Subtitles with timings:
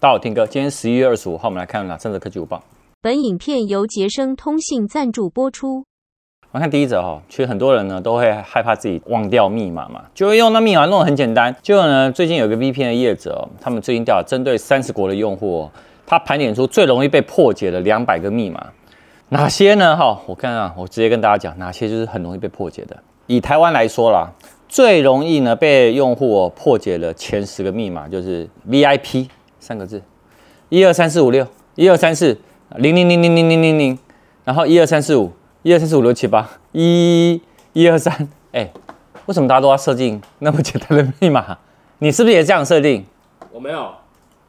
[0.00, 2.62] 大家好，Tim 哥，今天十一月二十五号，我们来看哪三则科技午报。
[3.02, 5.84] 本影片由杰生通信赞助播出。
[6.52, 11.52] 我们看第一则哈，其实很多人呢都会害怕自己忘掉密码嘛，就会用那密码弄得很简单。
[11.60, 15.68] 结果呢，最近有一个 VPN 的业者，他们最近调查针对三十国的用户，
[16.06, 18.64] 他盘点出最容易被破解的两百个密码，
[19.30, 19.96] 哪些呢？
[19.96, 22.96] 哈，我看啊，我直接跟大家讲，哪些就是很容易被破解的。
[23.26, 24.30] 以台湾来说啦，
[24.68, 29.26] 最容易呢被用户破解的前十个密码就是 VIP
[29.68, 30.02] 三个字，
[30.70, 32.40] 一二三四五六，一二三四
[32.76, 33.98] 零零零零零零零零，
[34.42, 35.30] 然后一二三四五。
[35.62, 37.42] 一二三四五六七八，一
[37.74, 38.70] 一二三，哎，
[39.26, 41.58] 为什么大家都要设定那么简单的密码？
[41.98, 43.04] 你是不是也这样设定？
[43.52, 43.92] 我没有。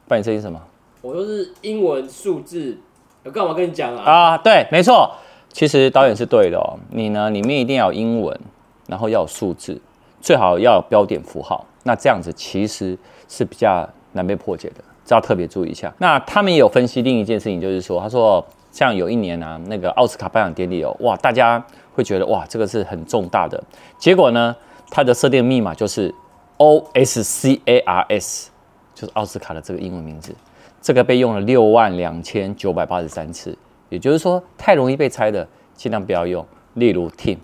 [0.08, 0.62] 帮你设定什么？
[1.02, 2.78] 我都是英文数字。
[3.26, 4.04] 我干嘛跟你讲啊？
[4.04, 5.12] 啊，对，没错。
[5.52, 6.80] 其实导演是对的哦。
[6.92, 8.40] 你呢，里面一定要有英文，
[8.88, 9.82] 然后要有数字，
[10.22, 11.66] 最好要有标点符号。
[11.84, 14.76] 那这样子其实是比较难被破解的，
[15.10, 15.92] 这要特别注意一下。
[15.98, 18.46] 那他们也有分析另一件事情，就是说，他说。
[18.72, 23.60] 像有一年啊，那个奥斯卡颁奖典礼哦，哇，大家会觉得哇，这个是很重大的。
[23.98, 24.56] 结果呢，
[24.92, 26.14] 它的设定密码就是
[26.58, 28.52] O S C A R S，
[28.94, 30.36] 就是奥斯卡的这个英文名字。
[30.80, 33.58] 这个被用了六万两千九百八十三次，
[33.90, 36.46] 也就是说，太容易被猜的，尽量不要用。
[36.76, 37.40] 例如 Team，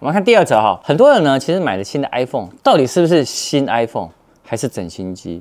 [0.00, 4.10] 我们看第二则哈，很多人呢，其实买了新的 iPhone，到底是不是新 iPhone
[4.44, 5.40] 还是整新机？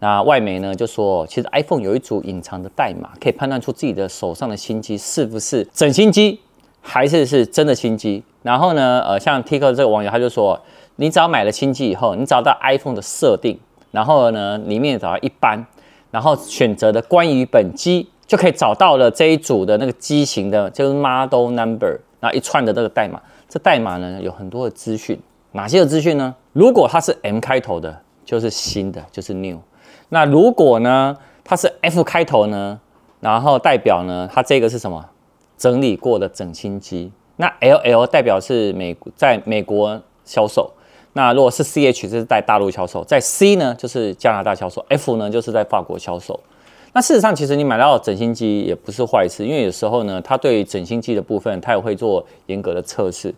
[0.00, 6.40] 那外媒呢就说，其实 iPhone 有一组隐藏的代码，可以判断出自己的手上的新机是不是整新机，
[6.80, 8.22] 还是是真的新机。
[8.42, 10.60] 然后呢，呃，像 t i k t o 这个网友他就说，
[10.96, 13.58] 你只要买了新机以后，你找到 iPhone 的设定，
[13.90, 15.66] 然后呢里面找到一般，
[16.10, 23.20] 然后选择的关于本机，就可以找到了这一组的那个机型的，就是 Model Number，然后一串的这个代码。
[23.48, 25.18] 这代码呢有很多的资讯，
[25.52, 26.34] 哪些的资讯呢？
[26.52, 29.58] 如果它是 M 开头的，就是新的，就是 New。
[30.10, 32.80] 那如果呢，它是 F 开头呢，
[33.20, 35.04] 然后代表呢，它这个是什么？
[35.56, 37.10] 整理过的整新机。
[37.36, 40.70] 那 LL 代表是美在美国销售。
[41.14, 43.02] 那如果是 CH，这是在大陆销售。
[43.04, 44.84] 在 C 呢，就是加拿大销售。
[44.88, 46.38] F 呢，就是在法国销售。
[46.92, 53.34] 那事实上，其实你买到整新机也不是坏事，因为有时候呢，它对整新机的部分，它也会做严格的测试。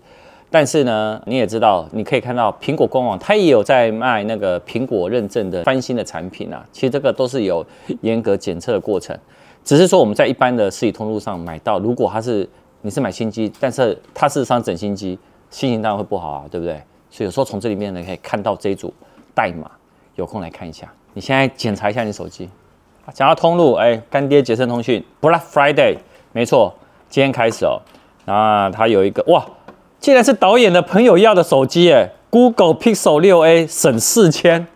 [0.53, 6.66] 但是呢，你也知道，你可以看到苹果官网，它也有在卖那个苹果认证的翻新的产品啊。
[6.72, 7.65] 其实这个都是有
[8.00, 9.16] 严格检测的过程，
[9.62, 12.49] 只是说我们在一般的实体通路上买到，如果它是
[12.83, 15.16] 你是买新机，但是它事实上整新机，
[15.50, 16.83] 心情当然会不好啊，对不对？
[17.10, 18.93] 所以有时候从这里面呢，可以看到这一组
[19.33, 19.71] 代码，
[20.16, 20.93] 有空来看一下。
[21.15, 22.49] 你现在检查一下你手机，
[23.15, 25.97] 讲到通路，哎，干爹杰森通讯 Black Friday，
[26.33, 26.75] 没错，
[27.09, 27.78] 今天开始哦，
[28.25, 29.47] 那，它有一个哇。
[30.00, 34.66] 竟然是导演的朋友要的手机诶，Google Pixel 6a 省四千，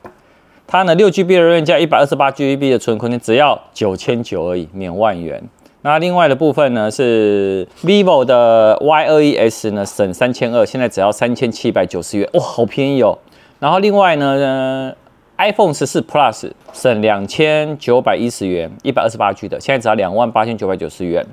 [0.66, 5.42] 它呢六 GB 的容量加一百二十八 GB 的存空间，只要九千九而已，免万元。
[5.80, 13.18] 那另外的部分呢是 Vivo 的 Y21S 呢省三千二，现在只要三千七百九十元，哇，好便宜哦。
[13.58, 14.92] 然后另外呢
[15.38, 21.24] ，iPhone 十四 Plus 省两千九百一十元，一百二十八 G 的，现在只要两万八千九百九十元。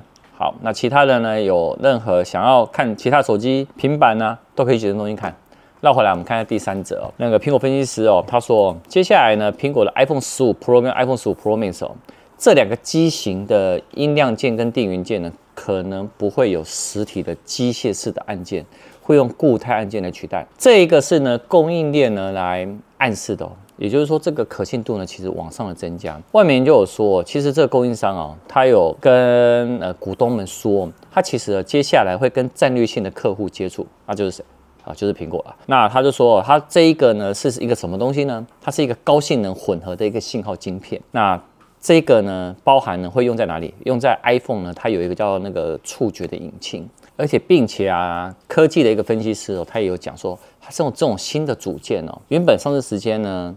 [0.42, 1.40] 好，那其他的呢？
[1.40, 5.32] 有任何想要看其他手机、平板呢、啊，都可以选择东西看。
[5.80, 7.14] 绕回来，我们看一下第三则哦。
[7.18, 11.92] 那个苹果分析师哦，他说，接下来呢，苹果的 iPhone 十五 Pro 跟 iPhone 十五 Pro Max 哦，
[12.36, 18.66] 这两个机型的音量键跟电源键呢，可能不会有实体的机械式的按键，
[19.00, 20.44] 会用固态按键来取代。
[20.58, 23.52] 这一个是呢，供应链呢来暗示的哦。
[23.82, 26.16] 也就是说，这个可信度呢，其实往上的增加。
[26.30, 34.44] 外面就有说，其实这个供应商啊，他有跟呃股东们说，他其实接下来会跟战略性的客户接触，那就是谁
[34.84, 34.94] 啊？
[34.94, 35.56] 就是苹果了。
[35.66, 38.46] 那他就说，他这一个呢是一个什么东西呢？
[38.60, 41.02] 它是一个高性能混合的一个信号晶片。
[41.10, 41.42] 那
[41.80, 43.74] 这个呢，包含呢会用在哪里？
[43.84, 53.52] 用在 iPhone 呢，它有一个叫那个触觉的引擎，而且并且啊，科技的一个分析师哦，他也有讲说，它是用这种新的组件哦，原本上市时间呢。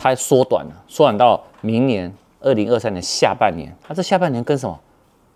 [0.00, 3.70] 它缩短了，缩短到明年二零二三年下半年。
[3.82, 4.78] 它这下半年跟什么？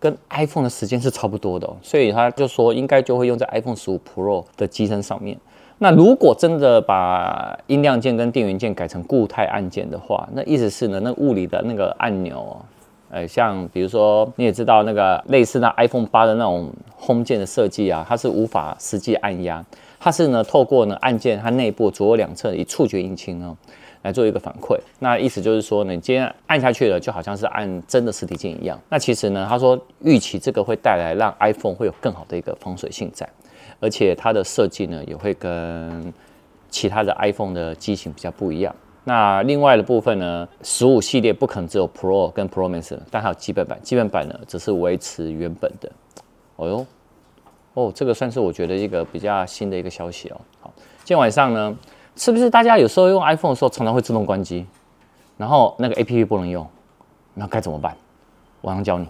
[0.00, 5.38] 跟 iPhone 的时间是差不多的，所以他就说应该就会用在 iPhone 十五 Pro 的机身上面。
[5.78, 12.56] 那如果真的把音量键跟电源键改成固态按键的话，那意思是呢，那物理的那个按钮，哦
[13.10, 16.70] 呃，像比如说你也知道那个类似那 iPhone 八的那种
[17.00, 19.64] Home 键的设计啊，它是无法实际按压，
[20.04, 23.56] 它是呢透过呢按键它内部左右两侧以触觉引擎呢。
[24.02, 28.78] 来做一个反馈，那意思就是说呢，你今天按下去了，就好像是按真的实体键一样。
[28.90, 33.26] 那其实呢，他说预期这个会带来让 iPhone 会有更好的一个防水性在，
[33.80, 36.12] 而且它的设计呢也会跟
[36.68, 38.76] 其他的 iPhone 的机型比较不一样。
[39.04, 45.90] 那另外的部分呢，十五系列不可能只有 Pro 跟 Pro Max，但还有基本版，基本版呢只是维持原本的。
[46.56, 46.86] 哦哟，
[47.74, 50.40] 哦，这个算是我觉得一个比较新的一个消息哦。
[50.60, 51.76] 好，今天晚上呢，
[52.16, 54.64] 是不是大家有时候用 iPhone 的时候常常会自动关机，
[55.36, 56.66] 然后那个 APP 不能用，
[57.34, 57.96] 那该怎么办？
[58.62, 59.06] 晚上教你。